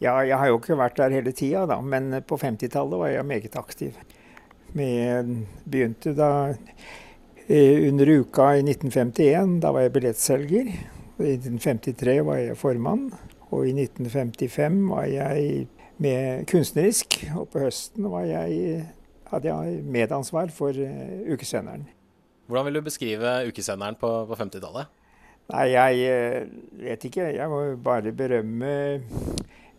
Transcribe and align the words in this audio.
Ja, 0.00 0.14
jeg 0.24 0.38
har 0.40 0.48
jo 0.48 0.56
ikke 0.56 0.78
vært 0.80 0.96
der 0.96 1.12
hele 1.12 1.32
tida, 1.36 1.66
da, 1.68 1.76
men 1.84 2.22
på 2.24 2.38
50-tallet 2.40 3.02
var 3.02 3.10
jeg 3.12 3.26
meget 3.28 3.56
aktiv. 3.60 3.98
Vi 4.72 4.86
begynte 5.68 6.14
da 6.16 6.30
eh, 7.48 7.88
under 7.88 8.08
uka 8.20 8.52
i 8.56 8.62
1951. 8.62 9.58
Da 9.60 9.74
var 9.74 9.84
jeg 9.84 9.92
billettselger. 9.92 10.70
I 11.20 11.34
1953 11.36 12.16
var 12.24 12.40
jeg 12.40 12.56
formann. 12.56 13.10
Og 13.50 13.66
i 13.66 13.74
1955 13.74 14.80
var 14.88 15.08
jeg 15.10 15.66
med 16.00 16.46
kunstnerisk. 16.48 17.18
Og 17.36 17.50
på 17.52 17.66
høsten 17.66 18.06
jeg, 18.30 18.86
hadde 19.32 19.50
jeg 19.50 19.82
medansvar 19.84 20.54
for 20.54 20.70
uh, 20.70 21.32
ukesenderen. 21.32 21.84
Hvordan 22.46 22.70
vil 22.70 22.80
du 22.80 22.86
beskrive 22.86 23.34
ukesenderen 23.50 23.98
på, 24.00 24.08
på 24.26 24.38
50-tallet? 24.38 24.88
Nei, 25.50 25.66
jeg 25.74 26.46
vet 26.78 27.04
ikke. 27.04 27.28
Jeg 27.34 27.50
må 27.50 27.60
bare 27.82 28.14
berømme 28.14 28.72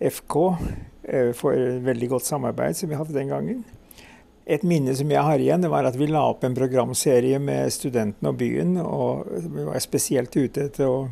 FK 0.01 0.37
uh, 0.41 1.29
for 1.37 1.77
veldig 1.85 2.09
godt 2.15 2.27
samarbeid 2.27 2.77
som 2.77 2.91
vi 2.91 2.97
hadde 2.99 3.15
den 3.15 3.31
gangen. 3.31 3.61
Et 4.51 4.63
minne 4.67 4.93
som 4.97 5.11
jeg 5.13 5.21
har 5.21 5.39
igjen, 5.39 5.61
det 5.61 5.69
var 5.71 5.85
at 5.87 5.95
vi 5.99 6.09
la 6.09 6.23
opp 6.31 6.43
en 6.43 6.57
programserie 6.57 7.37
med 7.39 7.71
studentene 7.71 8.33
og 8.33 8.39
byen. 8.41 8.73
Og 8.81 9.29
vi 9.29 9.67
var 9.67 9.79
spesielt 9.83 10.33
ute 10.35 10.65
etter 10.65 10.89
å 10.89 11.05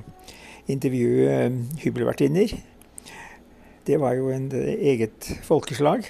intervjue 0.69 1.37
hybelvertinner. 1.83 2.57
Det 3.85 3.97
var 4.01 4.17
jo 4.17 4.29
en 4.33 4.49
eget 4.53 5.29
folkeslag. 5.45 6.09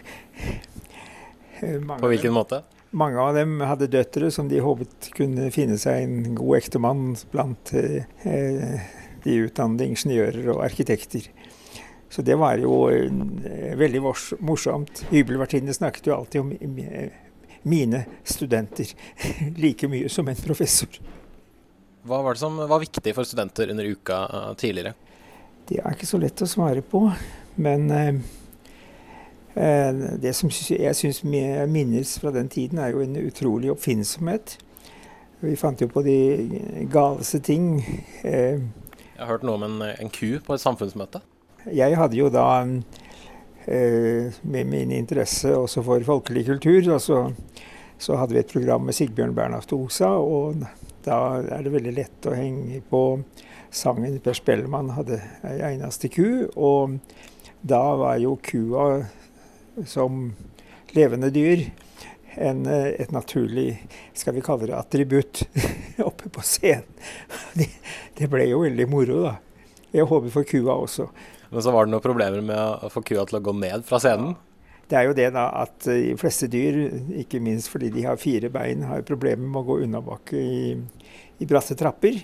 Mange 1.61 1.99
På 2.01 2.09
hvilken 2.11 2.33
måte? 2.35 2.63
Mange 2.89 3.21
av 3.21 3.35
dem 3.37 3.59
hadde 3.61 3.91
døtre 3.93 4.31
som 4.33 4.47
de 4.49 4.63
håpet 4.63 5.11
kunne 5.13 5.51
finne 5.53 5.77
seg 5.77 6.07
en 6.07 6.33
god 6.37 6.57
ektemann 6.57 7.03
blant 7.29 7.73
eh, 7.77 8.79
de 9.25 9.35
utdannede 9.45 9.85
ingeniører 9.91 10.49
og 10.55 10.63
arkitekter. 10.65 11.27
Så 12.09 12.21
det 12.21 12.35
var 12.35 12.57
jo 12.57 12.89
eh, 12.89 13.77
veldig 13.77 14.01
morsomt. 14.39 15.05
Hybelvertinnene 15.09 15.73
snakket 15.73 16.07
jo 16.09 16.15
alltid 16.15 16.41
om 16.41 16.53
mine 17.61 18.05
studenter 18.23 18.85
like 19.57 19.87
mye 19.87 20.09
som 20.09 20.27
en 20.27 20.35
professor. 20.35 20.89
Hva 22.01 22.21
var 22.25 22.33
det 22.33 22.41
som 22.41 22.57
var 22.57 22.79
viktig 22.81 23.13
for 23.15 23.27
studenter 23.27 23.69
under 23.69 23.85
uka 23.85 24.23
uh, 24.25 24.53
tidligere? 24.57 24.93
Det 25.69 25.81
er 25.83 25.93
ikke 25.93 26.09
så 26.09 26.17
lett 26.17 26.41
å 26.41 26.49
svare 26.49 26.81
på. 26.81 27.03
Men 27.61 27.91
uh, 27.91 28.15
det 30.17 30.33
som 30.33 30.49
jeg 30.49 30.95
syns 30.97 31.21
minnes 31.23 32.15
fra 32.23 32.31
den 32.33 32.49
tiden, 32.49 32.79
er 32.79 32.95
jo 32.95 33.03
en 33.03 33.19
utrolig 33.21 33.69
oppfinnsomhet. 33.75 34.57
Vi 35.43 35.55
fant 35.59 35.81
jo 35.81 35.87
på 35.91 36.01
de 36.03 36.17
galeste 36.91 37.39
ting. 37.43 37.83
Jeg 38.23 39.19
har 39.19 39.29
hørt 39.29 39.45
noe 39.45 39.59
om 39.59 39.67
en, 39.67 39.83
en 39.91 40.09
ku 40.09 40.39
på 40.41 40.55
et 40.55 40.63
samfunnsmøte? 40.63 41.21
Jeg 41.67 41.97
hadde 41.99 42.17
jo 42.17 42.29
da 42.31 42.65
med 43.69 44.69
min 44.71 44.91
interesse 44.95 45.51
også 45.53 45.83
for 45.85 46.01
folkelig 46.07 46.45
kultur, 46.47 46.79
altså, 46.95 47.19
så 48.01 48.15
hadde 48.17 48.33
vi 48.33 48.39
et 48.41 48.53
program 48.53 48.87
med 48.87 48.95
Sigbjørn 48.97 49.35
Bernhoft 49.37 49.73
Osa. 49.75 50.15
og 50.17 50.63
da 51.05 51.39
er 51.39 51.63
det 51.63 51.73
veldig 51.73 51.93
lett 51.95 52.27
å 52.27 52.35
henge 52.35 52.81
på 52.89 53.01
sangen 53.71 54.19
Per 54.23 54.35
Spellemann 54.37 54.91
hadde 54.97 55.19
ei 55.47 55.59
eneste 55.73 56.09
ku. 56.11 56.49
Og 56.55 56.99
da 57.61 57.81
var 57.99 58.19
jo 58.21 58.35
kua 58.43 59.05
som 59.87 60.31
levende 60.95 61.31
dyr 61.31 61.69
en, 62.39 62.65
et 62.67 63.11
naturlig 63.11 63.71
skal 64.17 64.35
vi 64.35 64.43
kalle 64.45 64.69
det 64.69 64.77
attributt 64.77 65.43
oppe 66.09 66.31
på 66.31 66.43
scenen. 66.45 66.87
Det, 68.19 68.27
ble 68.27 68.49
jo 68.49 68.65
veldig 68.65 68.85
moro, 68.91 69.21
da. 69.23 69.37
Jeg 69.95 70.07
håper 70.09 70.31
for 70.33 70.47
kua 70.47 70.73
også. 70.83 71.05
Men 71.49 71.65
så 71.65 71.73
var 71.73 71.85
det 71.85 71.93
noen 71.93 72.05
problemer 72.05 72.45
med 72.45 72.85
å 72.85 72.91
få 72.93 73.03
kua 73.05 73.25
til 73.27 73.39
å 73.39 73.43
gå 73.43 73.55
ned 73.57 73.85
fra 73.87 73.99
scenen? 74.01 74.35
Det 74.89 74.97
er 74.97 75.05
jo 75.05 75.15
det 75.17 75.27
da 75.35 75.45
at 75.61 75.85
de 75.85 76.15
fleste 76.17 76.49
dyr, 76.49 76.77
ikke 77.21 77.41
minst 77.45 77.69
fordi 77.69 77.91
de 77.93 78.05
har 78.07 78.21
fire 78.21 78.49
bein, 78.53 78.87
har 78.89 79.05
problemer 79.05 79.45
med 79.45 79.61
å 79.61 79.67
gå 79.67 79.81
unnabakke 79.85 80.39
i, 80.39 80.71
i 81.37 81.49
bratte 81.49 81.77
trapper. 81.77 82.23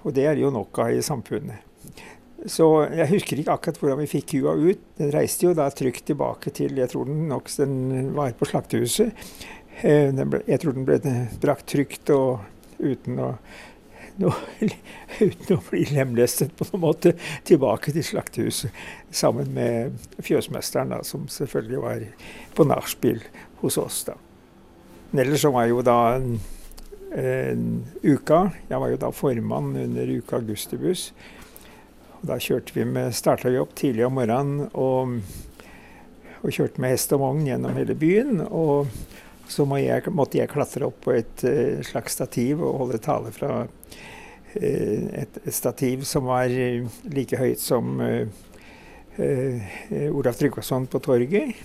Og 0.00 0.14
det 0.16 0.24
er 0.24 0.36
det 0.36 0.46
jo 0.46 0.52
nok 0.54 0.80
av 0.80 0.94
i 0.96 1.04
samfunnet. 1.04 1.66
Så 2.48 2.66
jeg 2.96 3.10
husker 3.10 3.40
ikke 3.40 3.52
akkurat 3.52 3.80
hvordan 3.82 4.00
vi 4.00 4.08
fikk 4.08 4.30
kua 4.32 4.54
ut. 4.56 4.84
Den 4.96 5.10
reiste 5.12 5.44
jo 5.44 5.56
da 5.56 5.66
trygt 5.76 6.06
tilbake 6.08 6.52
til 6.56 6.78
Jeg 6.80 6.88
tror 6.92 7.08
den 7.08 7.26
nok 7.28 7.50
den 7.58 8.14
var 8.16 8.32
på 8.32 8.48
slaktehuset. 8.48 9.12
Eh, 9.84 10.08
jeg 10.08 10.60
tror 10.62 10.76
den 10.76 10.88
ble 10.88 10.96
brakt 11.42 11.68
trygt 11.68 12.12
og 12.16 12.40
uten 12.80 13.20
å 13.20 13.34
no, 14.18 14.32
uten 15.20 15.56
å 15.56 15.60
bli 15.70 15.84
lemlestet 15.92 16.54
på 16.56 16.66
noen 16.70 16.84
måte 16.84 17.14
tilbake 17.48 17.94
til 17.94 18.06
slaktehuset. 18.06 18.80
Sammen 19.10 19.52
med 19.54 19.98
fjøsmesteren, 20.24 20.94
da, 20.94 21.02
som 21.06 21.28
selvfølgelig 21.30 21.82
var 21.84 22.06
på 22.56 22.66
nachspiel 22.68 23.22
hos 23.62 23.78
oss. 23.80 24.02
da. 24.08 24.16
Ellers 25.12 25.42
så 25.42 25.52
var 25.54 25.66
jo 25.70 25.82
da 25.82 25.98
en, 26.14 26.36
en 27.18 27.64
uka 28.04 28.44
Jeg 28.70 28.78
var 28.78 28.92
jo 28.92 28.98
da 29.02 29.10
formann 29.10 29.72
under 29.76 30.12
Uka 30.20 30.38
Augustibus. 30.38 31.10
Og 32.20 32.28
da 32.28 32.36
kjørte 32.38 32.76
vi 32.76 32.84
med, 32.84 33.14
starta 33.16 33.50
opp 33.60 33.74
tidlig 33.78 34.04
om 34.06 34.18
morgenen 34.20 34.68
og, 34.78 35.16
og 36.42 36.52
kjørte 36.52 36.82
med 36.82 36.94
hest 36.94 37.12
og 37.16 37.24
vogn 37.24 37.46
gjennom 37.48 37.74
hele 37.78 37.96
byen. 37.98 38.44
og 38.46 38.92
så 39.50 39.66
må 39.66 39.80
jeg, 39.82 40.06
måtte 40.14 40.38
jeg 40.38 40.50
klatre 40.50 40.86
opp 40.86 41.00
på 41.06 41.14
et 41.16 41.44
uh, 41.46 41.80
slags 41.86 42.14
stativ 42.18 42.62
og 42.62 42.84
holde 42.84 43.00
tale 43.02 43.32
fra 43.34 43.64
uh, 43.64 43.72
et, 44.60 45.40
et, 45.42 45.54
stativ 45.54 46.06
som 46.08 46.28
var 46.30 46.52
uh, 46.52 47.00
like 47.10 47.38
høyt 47.40 47.62
som 47.62 47.98
Olaf 49.20 50.38
Tryggvason 50.38 50.86
på 50.88 51.00
torget. 51.04 51.58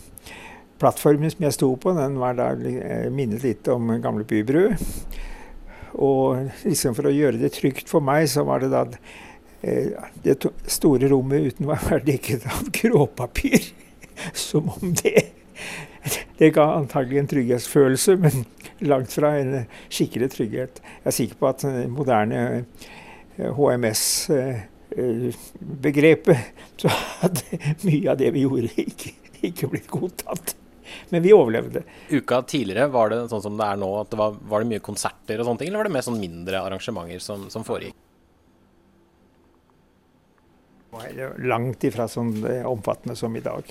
Plattformen 0.81 1.31
som 1.31 1.45
jeg 1.45 1.55
sto 1.55 1.69
på, 1.79 1.93
den 1.95 2.17
var 2.19 2.35
da 2.35 2.49
minnet 3.13 3.45
litt 3.45 3.69
om 3.71 3.93
gamle 4.03 4.25
Bybru. 4.27 4.73
Og 6.03 6.49
liksom 6.65 6.97
for 6.97 7.07
å 7.07 7.13
gjøre 7.15 7.39
det 7.39 7.53
trygt 7.55 7.87
for 7.87 8.03
meg, 8.03 8.25
så 8.27 8.43
var 8.49 8.65
det 8.65 8.73
da 8.73 8.83
det 10.25 10.35
store 10.67 11.07
rommet 11.13 11.47
uten 11.53 11.69
var 11.69 12.03
dekket 12.03 12.43
av 12.49 12.67
gråpapir. 12.75 13.71
Som 14.49 14.73
om 14.73 14.91
det 14.99 15.29
Det 16.37 16.49
ga 16.55 16.65
antagelig 16.75 17.19
en 17.21 17.29
trygghetsfølelse, 17.31 18.11
men 18.23 18.33
langt 18.89 19.11
fra 19.15 19.29
en 19.39 19.51
skikkelig 19.87 20.29
trygghet. 20.33 20.73
Jeg 20.83 21.11
er 21.11 21.17
sikker 21.19 21.37
på 21.39 21.45
at 21.51 21.59
moderne 21.91 22.39
HMS-begrepet, 23.37 26.35
eh, 26.35 26.41
så 26.81 26.87
hadde 27.21 27.43
mye 27.83 28.11
av 28.11 28.17
det 28.19 28.29
vi 28.35 28.41
gjorde, 28.45 28.69
ikke, 28.89 29.09
ikke 29.51 29.71
blitt 29.71 29.89
godtatt. 29.91 30.47
Men 31.09 31.23
vi 31.23 31.33
overlevde. 31.33 31.81
Uka 32.11 32.41
tidligere, 32.47 32.87
var 32.93 33.09
det 33.11 33.29
sånn 33.31 33.43
som 33.43 33.57
det 33.59 33.67
er 33.67 33.77
nå, 33.81 33.89
at 33.99 34.09
det 34.11 34.17
var, 34.19 34.31
var, 34.47 34.59
det 34.61 34.71
mye 34.75 34.85
konserter 34.85 35.37
og 35.39 35.45
sånne 35.47 35.59
ting, 35.61 35.69
eller 35.71 35.81
var 35.81 35.87
det 35.89 35.97
mer 35.97 36.05
sånn 36.05 36.21
mindre 36.21 36.57
arrangementer 36.61 37.19
som, 37.23 37.39
som 37.53 37.63
foregikk? 37.67 37.95
Langt 41.43 41.83
ifra 41.83 42.07
sånn 42.07 42.45
eh, 42.47 42.63
omfattende 42.63 43.15
som 43.19 43.33
i 43.35 43.43
dag. 43.43 43.65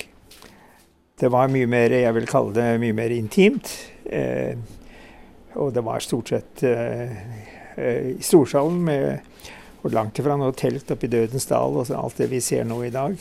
Det 1.21 1.29
var 1.31 1.51
mye 1.53 1.67
mer, 1.71 1.93
jeg 1.95 2.15
vil 2.17 2.27
kalle 2.27 2.55
det 2.57 2.81
mye 2.83 2.95
mer 2.97 3.13
intimt. 3.15 3.71
Eh, 4.05 4.59
og 5.55 5.71
det 5.75 5.85
var 5.87 6.03
stort 6.03 6.33
sett 6.33 6.65
eh, 6.67 7.13
eh, 7.79 8.09
i 8.17 8.23
Storsalen 8.25 8.81
med 8.83 9.31
og 9.85 9.93
langt 9.93 10.19
ifra 10.19 10.35
noe 10.41 10.55
telt 10.57 10.89
oppe 10.91 11.07
i 11.07 11.13
Dødens 11.13 11.45
dal 11.47 11.77
og 11.77 11.91
alt 11.93 12.19
det 12.19 12.31
vi 12.33 12.41
ser 12.43 12.65
nå 12.67 12.81
i 12.87 12.93
dag. 12.93 13.15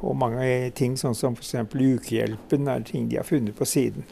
Og 0.00 0.16
mange 0.16 0.70
ting 0.74 0.96
sånn 0.96 1.14
som 1.14 1.36
f.eks. 1.36 1.68
Ukehjelpen 1.68 2.70
er 2.72 2.86
ting 2.88 3.10
de 3.10 3.20
har 3.20 3.28
funnet 3.28 3.54
på 3.54 3.68
siden. 3.68 4.06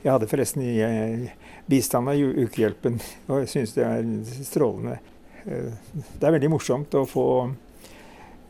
Jeg 0.00 0.10
hadde 0.10 0.30
forresten 0.30 0.64
i 0.64 0.78
eh, 0.82 1.28
bistand 1.68 2.10
av 2.10 2.18
Ukehjelpen, 2.18 2.98
og 3.28 3.44
jeg 3.44 3.52
syns 3.52 3.76
det 3.76 3.86
er 3.86 4.10
strålende. 4.48 4.98
Det 5.46 6.26
er 6.26 6.34
veldig 6.34 6.50
morsomt 6.50 6.94
å 6.98 7.04
få 7.06 7.26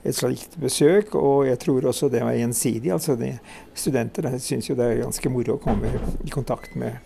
et 0.05 0.15
slikt 0.15 0.59
besøk, 0.61 1.15
og 1.19 1.47
jeg 1.49 1.59
tror 1.63 1.89
også 1.91 2.09
det 2.13 2.23
var 2.23 2.37
gjensidig. 2.37 2.93
altså 2.93 3.17
de 3.19 3.33
Studenter 3.75 4.29
syns 4.39 4.69
jo 4.71 4.77
det 4.79 4.87
er 4.87 5.05
ganske 5.05 5.31
moro 5.33 5.57
å 5.57 5.63
komme 5.63 5.91
i 6.25 6.31
kontakt 6.31 6.77
med 6.77 7.01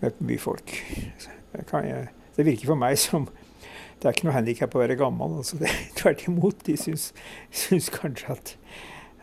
med 0.00 0.12
byfolk. 0.18 0.74
Jeg, 1.56 2.08
det 2.36 2.44
virker 2.46 2.72
for 2.72 2.80
meg 2.80 2.98
som 3.00 3.28
det 3.96 4.10
er 4.10 4.12
ikke 4.12 4.26
noe 4.28 4.36
handikap 4.36 4.74
å 4.76 4.82
være 4.82 4.98
gammel. 5.00 5.38
Altså 5.40 5.56
det, 5.60 5.72
tvert 6.00 6.26
imot. 6.28 6.60
De 6.66 6.76
syns, 6.76 7.08
syns 7.64 7.88
kanskje 7.94 8.36
at, 8.36 8.52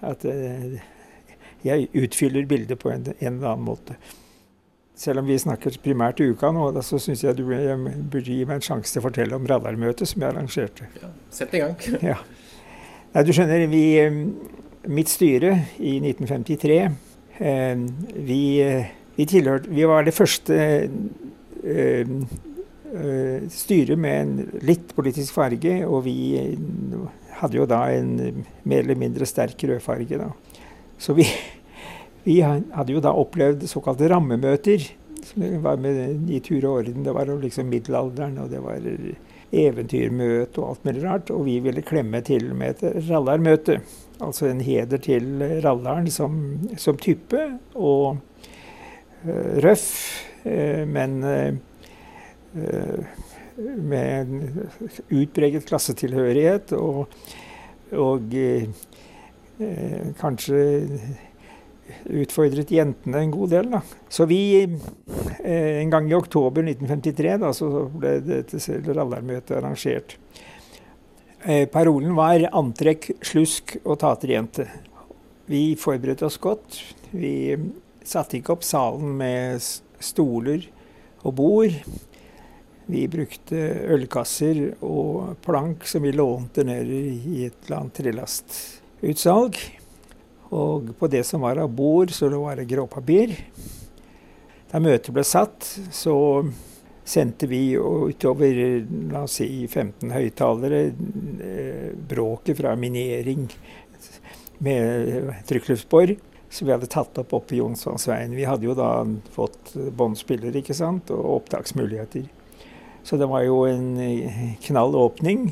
at, 0.02 0.26
eh, 0.26 0.82
jeg 1.64 1.88
utfyller 1.94 2.50
bildet 2.50 2.82
på 2.82 2.90
en, 2.92 3.06
en, 3.14 3.36
eller 3.38 3.54
annen 3.54 3.68
måte. 3.68 4.00
Selv 4.98 5.22
om 5.22 5.30
vi 5.30 5.38
snakker 5.40 5.78
primært 5.84 6.22
uka 6.22 6.50
nå, 6.54 6.66
så 6.86 7.00
syns 7.02 7.24
jeg 7.24 7.38
du 7.38 7.46
burde 7.46 8.26
gi 8.26 8.44
meg 8.46 8.60
en 8.60 8.66
sjanse 8.66 8.94
til 8.94 9.02
å 9.02 9.06
fortelle 9.08 9.38
om 9.38 9.46
radarmøtet 9.50 10.10
som 10.10 10.22
jeg 10.22 10.34
arrangerte. 10.34 10.90
Ja, 11.02 11.14
Sett 11.34 11.54
i 11.54 11.62
gang. 11.64 11.78
ja. 12.12 12.18
Nei, 13.14 13.22
du 13.22 13.30
skjønner, 13.36 13.68
vi, 13.70 13.84
eh, 14.02 14.16
mitt 14.90 15.12
styre 15.12 15.52
i 15.78 16.00
1953 16.02 16.78
eh, 16.82 17.84
Vi 18.26 18.42
vi, 19.14 19.26
tilhørte, 19.30 19.70
vi 19.70 19.86
var 19.86 20.08
det 20.08 20.16
første 20.18 20.56
styret 23.54 24.00
med 24.02 24.16
en 24.18 24.64
litt 24.66 24.90
politisk 24.98 25.36
farge, 25.38 25.76
og 25.86 26.02
vi 26.08 26.16
hadde 27.40 27.60
jo 27.60 27.68
da 27.70 27.84
en 27.94 28.44
mer 28.66 28.82
eller 28.82 28.98
mindre 29.00 29.28
sterk 29.30 29.62
rødfarge. 29.70 30.18
Da. 30.20 30.32
Så 30.98 31.16
vi, 31.18 31.28
vi 32.28 32.40
hadde 32.42 32.96
jo 32.96 33.04
da 33.04 33.14
opplevd 33.14 33.68
såkalte 33.70 34.10
rammemøter. 34.12 34.90
Som 35.24 35.46
var 35.64 35.78
med 35.80 36.28
i 36.34 36.42
tur 36.44 36.66
og 36.66 36.82
orden. 36.82 37.06
Det 37.06 37.14
var 37.16 37.30
liksom 37.40 37.70
middelalderen, 37.72 38.42
og 38.44 38.50
det 38.52 38.60
var 38.64 38.82
eventyrmøte 39.54 40.62
og 40.62 40.74
alt 40.74 40.88
mulig 40.88 41.04
rart. 41.06 41.32
Og 41.34 41.46
vi 41.48 41.60
ville 41.64 41.84
klemme 41.86 42.22
til 42.26 42.50
med 42.58 42.84
et 42.84 43.10
rallarmøte. 43.10 43.80
Altså 44.24 44.48
en 44.50 44.62
heder 44.62 45.02
til 45.04 45.44
rallaren 45.66 46.10
som, 46.12 46.40
som 46.78 46.98
type. 46.98 47.42
Og 47.76 48.18
uh, 49.24 49.54
røff, 49.66 49.88
uh, 50.46 50.84
men 50.90 51.20
uh, 51.24 51.54
med 53.78 54.22
en 54.22 54.70
utpreget 55.14 55.66
klassetilhørighet. 55.66 56.74
Og, 56.78 57.08
og 57.94 58.22
kanskje 60.20 60.60
utfordret 62.24 62.72
jentene 62.72 63.24
en 63.24 63.34
god 63.34 63.54
del. 63.54 63.70
Da. 63.74 63.82
Så 64.10 64.28
vi, 64.30 64.64
en 64.64 65.94
gang 65.94 66.10
i 66.12 66.18
oktober 66.18 66.66
1953, 66.66 67.38
da, 67.44 67.52
så 67.56 67.88
ble 67.92 68.18
dette 68.24 68.80
rallarmøtet 68.90 69.58
arrangert. 69.60 70.18
Eh, 71.44 71.68
parolen 71.68 72.16
var 72.16 72.40
'antrekk, 72.40 73.12
slusk 73.22 73.76
og 73.84 74.00
taterjente'. 74.00 74.68
Vi 75.46 75.76
forberedte 75.76 76.26
oss 76.26 76.38
godt. 76.38 76.80
Vi 77.12 77.58
satte 78.04 78.38
ikke 78.38 78.54
opp 78.56 78.64
salen 78.64 79.18
med 79.18 79.60
stoler 80.00 80.64
og 81.24 81.36
bord. 81.36 81.76
Vi 82.88 83.08
brukte 83.08 83.60
ølkasser 83.96 84.76
og 84.82 85.36
plank 85.44 85.86
som 85.88 86.04
vi 86.04 86.12
lånte 86.16 86.64
ned 86.64 86.88
i 86.88 87.46
et 87.46 87.56
eller 87.66 87.78
annet 87.82 88.00
trelastutsalg. 88.00 89.83
Og 90.54 90.94
på 91.00 91.10
det 91.10 91.24
som 91.28 91.42
var 91.44 91.62
av 91.62 91.72
bord, 91.74 92.14
så 92.14 92.30
var 92.34 92.60
det 92.60 92.70
gråpapir. 92.70 93.36
Da 94.72 94.82
møtet 94.82 95.14
ble 95.14 95.26
satt, 95.26 95.66
så 95.94 96.16
sendte 97.04 97.50
vi 97.52 97.74
utover 97.76 98.60
la 99.12 99.26
oss 99.26 99.40
si 99.42 99.48
15 99.68 100.14
høyttalere 100.14 100.84
eh, 100.88 101.90
bråket 102.10 102.58
fra 102.62 102.78
minering 102.80 103.50
med 104.64 105.34
trykkluftbor 105.50 106.16
som 106.54 106.68
vi 106.68 106.74
hadde 106.74 106.88
tatt 106.88 107.18
opp 107.18 107.34
oppe 107.34 107.56
i 107.56 107.60
Jonsvannsveien. 107.60 108.36
Vi 108.38 108.46
hadde 108.46 108.68
jo 108.68 108.76
da 108.78 109.02
fått 109.34 109.74
båndspiller 109.74 110.56
ikke 110.60 110.76
sant, 110.78 111.10
og 111.12 111.42
opptaksmuligheter. 111.42 112.28
Så 113.04 113.18
det 113.18 113.28
var 113.28 113.44
jo 113.44 113.64
en 113.68 113.98
eh, 114.00 114.54
knall 114.70 114.96
åpning 114.96 115.48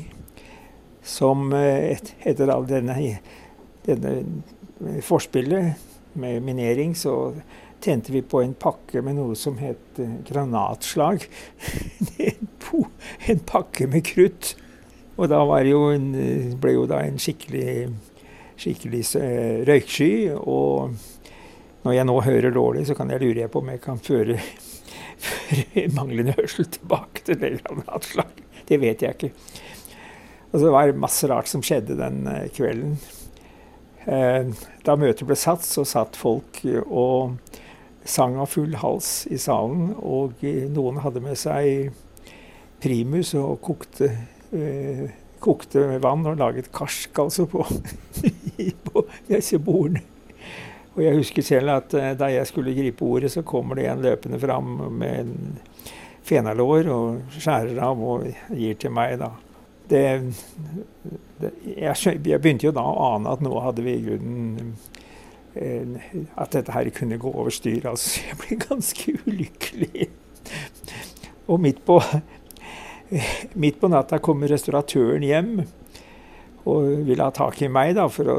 som 1.02 1.50
eh, 1.58 1.98
etter 2.22 2.52
all 2.54 2.68
denne, 2.70 3.18
denne 3.84 4.14
forspillet 5.04 5.88
med 6.18 6.42
minering, 6.42 6.94
så 6.96 7.34
tjente 7.82 8.12
vi 8.12 8.22
på 8.22 8.42
en 8.42 8.54
pakke 8.54 9.02
med 9.02 9.16
noe 9.18 9.36
som 9.38 9.56
het 9.58 10.00
eh, 10.00 10.18
granatslag. 10.28 11.24
en 13.32 13.42
pakke 13.46 13.88
med 13.90 14.04
krutt. 14.06 14.54
Og 15.18 15.28
da 15.30 15.42
jo 15.66 15.88
en, 15.92 16.12
ble 16.60 16.76
jo 16.76 16.86
da 16.88 17.02
en 17.04 17.18
skikkelig, 17.20 17.90
skikkelig 18.60 19.02
eh, 19.20 19.62
røyksky. 19.68 20.12
Og 20.38 20.94
når 21.84 21.98
jeg 21.98 22.08
nå 22.08 22.20
hører 22.26 22.54
dårlig, 22.54 22.86
så 22.88 22.96
kan 22.98 23.10
jeg 23.12 23.22
lure 23.24 23.50
på 23.52 23.62
om 23.62 23.72
jeg 23.74 23.82
kan 23.82 24.00
føre, 24.02 24.38
føre 25.28 25.88
manglende 25.96 26.36
hørsel 26.38 26.70
tilbake 26.70 27.26
til 27.26 27.40
det 27.42 27.56
granatslaget. 27.60 28.46
Det 28.68 28.78
vet 28.80 29.02
jeg 29.02 29.18
ikke. 29.18 29.32
Altså, 30.52 30.66
det 30.66 30.72
var 30.74 30.94
masse 31.00 31.28
rart 31.28 31.50
som 31.50 31.64
skjedde 31.64 31.98
den 31.98 32.24
eh, 32.30 32.48
kvelden. 32.54 32.96
Da 34.06 34.96
møtet 34.98 35.26
ble 35.28 35.36
satt, 35.38 35.62
så 35.62 35.84
satt 35.86 36.16
folk 36.18 36.58
og 36.82 37.36
sang 38.04 38.36
av 38.42 38.50
full 38.50 38.74
hals 38.80 39.26
i 39.30 39.38
salen. 39.38 39.92
Og 40.02 40.42
noen 40.74 41.02
hadde 41.04 41.22
med 41.22 41.38
seg 41.38 41.92
primus 42.82 43.34
og 43.38 43.60
kokte, 43.62 44.10
eh, 44.52 45.04
kokte 45.42 45.84
vann 46.02 46.26
og 46.26 46.40
laget 46.40 46.72
karsk 46.74 47.18
altså 47.22 47.46
på, 47.50 47.62
på 48.88 49.04
disse 49.28 49.60
bordene. 49.62 50.02
Og 50.92 51.00
jeg 51.00 51.16
husker 51.16 51.46
selv 51.46 51.72
at 51.78 51.94
eh, 51.96 52.12
da 52.18 52.28
jeg 52.32 52.48
skulle 52.50 52.74
gripe 52.76 53.06
ordet, 53.06 53.30
så 53.32 53.44
kommer 53.46 53.78
det 53.78 53.86
en 53.88 54.02
løpende 54.04 54.40
fram 54.42 54.74
med 54.98 55.22
en 55.22 55.60
fenalår 56.26 56.90
og 56.92 57.38
skjærer 57.38 57.78
av 57.82 58.02
og 58.02 58.26
gir 58.50 58.76
til 58.78 58.92
meg. 58.94 59.16
da. 59.22 59.32
Det, 59.90 60.02
det, 61.40 61.50
jeg, 61.66 61.96
jeg, 62.24 62.40
begynte 62.40 62.68
jo 62.68 62.74
da 62.74 62.84
å 62.86 63.08
ane 63.16 63.32
at 63.32 63.42
nå 63.44 63.52
hadde 63.60 63.84
vi 63.84 63.96
i 63.98 64.04
grunnen 64.06 64.74
at 65.52 66.54
dette 66.54 66.72
her 66.72 66.88
kunne 66.96 67.18
gå 67.20 67.28
over 67.28 67.52
styr. 67.52 67.86
Altså, 67.90 68.20
jeg 68.28 68.38
ble 68.40 68.58
ganske 68.62 69.16
ulykkelig. 69.26 70.08
Og 71.50 71.60
midt 71.60 71.82
på, 71.84 71.98
midt 73.60 73.80
på 73.80 73.90
natta 73.92 74.20
kommer 74.22 74.52
restauratøren 74.52 75.26
hjem 75.26 75.54
og 76.62 76.84
ville 77.08 77.24
ha 77.26 77.32
tak 77.34 77.58
i 77.64 77.70
meg 77.72 77.96
da, 77.98 78.04
for 78.12 78.28
å 78.30 78.36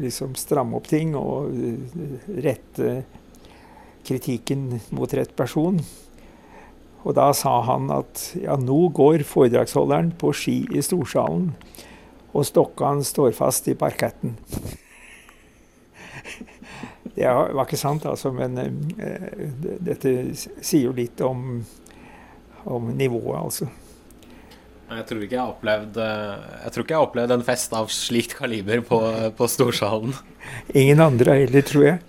liksom 0.00 0.32
stramme 0.40 0.78
opp 0.78 0.86
ting 0.88 1.12
og 1.18 1.52
rette 2.40 2.94
kritikken 4.04 4.70
mot 4.96 5.12
rett 5.16 5.34
person. 5.36 5.82
Og 7.04 7.12
da 7.18 7.28
sa 7.36 7.58
han 7.66 7.90
at 7.92 8.30
ja, 8.40 8.56
nå 8.56 8.88
går 8.96 9.26
foredragsholderen 9.28 10.14
på 10.20 10.32
ski 10.36 10.56
i 10.72 10.82
storsalen, 10.84 11.52
og 12.34 12.48
stokkene 12.48 13.04
står 13.06 13.34
fast 13.36 13.68
i 13.70 13.76
parketten. 13.78 14.36
Det 17.14 17.28
var 17.30 17.62
ikke 17.62 17.78
sant, 17.78 18.02
altså, 18.10 18.32
men 18.34 18.56
uh, 18.58 19.34
dette 19.86 20.10
sier 20.34 20.88
jo 20.88 20.94
litt 20.96 21.20
om, 21.22 21.60
om 22.66 22.88
nivået, 22.96 23.36
altså. 23.38 23.68
Jeg 24.94 25.06
tror 25.08 25.22
ikke 25.24 25.36
jeg 25.36 25.52
opplevd 25.54 25.96
eh, 26.02 26.42
Jeg 26.64 26.72
tror 26.74 26.84
ikke 26.84 26.92
jeg 26.92 26.98
har 26.98 27.06
opplevd 27.06 27.32
en 27.34 27.44
fest 27.46 27.72
av 27.76 27.88
slikt 27.92 28.34
kaliber 28.36 28.82
på, 28.84 28.98
på 29.38 29.48
Storsalen. 29.48 30.12
Ingen 30.76 31.00
andre 31.00 31.38
heller, 31.40 31.64
tror 31.64 31.86
jeg. 31.86 32.02